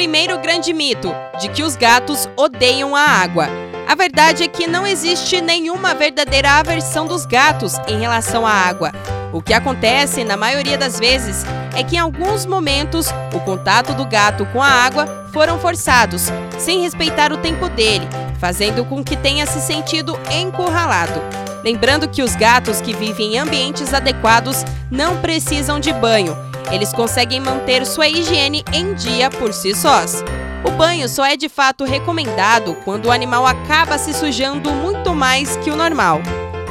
[0.00, 3.46] Primeiro grande mito: de que os gatos odeiam a água.
[3.86, 8.92] A verdade é que não existe nenhuma verdadeira aversão dos gatos em relação à água.
[9.30, 11.44] O que acontece, na maioria das vezes,
[11.76, 16.80] é que em alguns momentos o contato do gato com a água foram forçados, sem
[16.80, 18.08] respeitar o tempo dele,
[18.40, 21.20] fazendo com que tenha se sentido encurralado.
[21.62, 26.34] Lembrando que os gatos que vivem em ambientes adequados não precisam de banho,
[26.70, 30.22] eles conseguem manter sua higiene em dia por si sós.
[30.64, 35.56] O banho só é de fato recomendado quando o animal acaba se sujando muito mais
[35.56, 36.20] que o normal.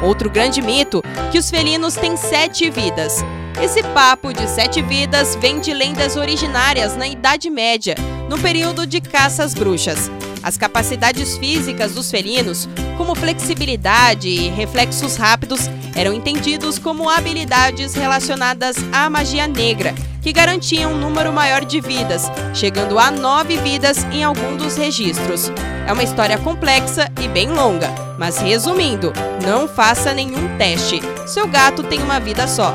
[0.02, 3.24] Outro grande mito, que os felinos têm sete vidas.
[3.60, 7.94] Esse papo de sete vidas vem de lendas originárias na Idade Média,
[8.28, 10.10] no período de caças bruxas.
[10.42, 12.68] As capacidades físicas dos felinos,
[13.00, 20.92] como flexibilidade e reflexos rápidos, eram entendidos como habilidades relacionadas à magia negra, que garantiam
[20.92, 25.50] um número maior de vidas, chegando a nove vidas em algum dos registros.
[25.88, 27.88] É uma história complexa e bem longa,
[28.18, 31.00] mas resumindo, não faça nenhum teste.
[31.26, 32.74] Seu gato tem uma vida só.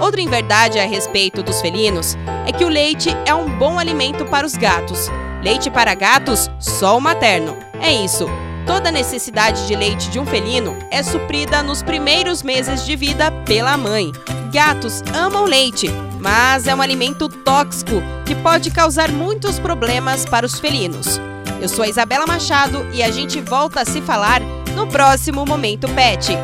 [0.00, 4.44] Outra inverdade a respeito dos felinos é que o leite é um bom alimento para
[4.44, 5.08] os gatos.
[5.44, 7.56] Leite para gatos, só o materno.
[7.80, 8.26] É isso.
[8.66, 13.76] Toda necessidade de leite de um felino é suprida nos primeiros meses de vida pela
[13.76, 14.12] mãe.
[14.52, 15.88] Gatos amam leite,
[16.20, 21.20] mas é um alimento tóxico que pode causar muitos problemas para os felinos.
[21.60, 24.40] Eu sou a Isabela Machado e a gente volta a se falar
[24.74, 26.36] no próximo Momento Pet.